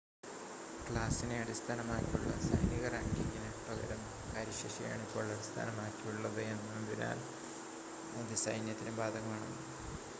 ക്ലാസിനെ 0.85 1.35
അടിസ്ഥാനമാക്കിയുള്ള 1.39 2.31
സൈനിക 2.45 2.85
റാങ്കിംഗിന് 2.93 3.49
പകരം 3.59 4.01
കാര്യശേഷിയെ 4.31 4.87
ആണ് 4.89 5.03
ഇപ്പോൾ 5.03 5.23
അടിസ്ഥാനമാക്കിയുള്ളത് 5.27 6.41
എന്നതിനാൽ 6.47 7.19
അത് 8.21 8.35
സൈന്യത്തിനും 8.45 8.97
ബാധകമാണ് 8.97 9.51